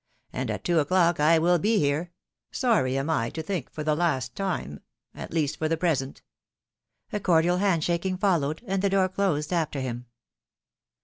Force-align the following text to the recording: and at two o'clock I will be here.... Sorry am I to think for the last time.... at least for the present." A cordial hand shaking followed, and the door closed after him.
and 0.33 0.49
at 0.49 0.63
two 0.63 0.79
o'clock 0.79 1.19
I 1.19 1.37
will 1.37 1.59
be 1.59 1.77
here.... 1.77 2.11
Sorry 2.51 2.97
am 2.97 3.07
I 3.07 3.29
to 3.29 3.43
think 3.43 3.69
for 3.71 3.83
the 3.83 3.93
last 3.93 4.35
time.... 4.35 4.79
at 5.13 5.31
least 5.31 5.57
for 5.57 5.69
the 5.69 5.77
present." 5.77 6.23
A 7.13 7.19
cordial 7.19 7.57
hand 7.57 7.83
shaking 7.83 8.17
followed, 8.17 8.63
and 8.65 8.81
the 8.81 8.89
door 8.89 9.07
closed 9.09 9.53
after 9.53 9.79
him. 9.79 10.07